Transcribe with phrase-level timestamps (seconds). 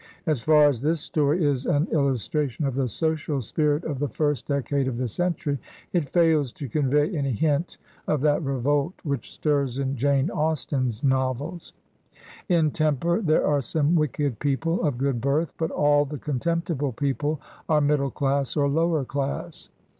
[0.25, 4.47] As far as this story is an illustration of the social spirit of the first
[4.47, 5.59] decade of the century,
[5.93, 7.77] it fails to convey any hint
[8.07, 11.73] of that revolt which stirs in Jane Austen's novels.
[12.49, 17.39] In ''Temper" there are some wicked people of good birth; but all the contemptible people
[17.69, 19.69] are middle class or lower class.